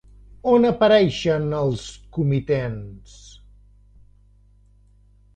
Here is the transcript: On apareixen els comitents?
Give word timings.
On 0.51 0.63
apareixen 0.67 1.43
els 1.57 1.83
comitents? 2.17 3.19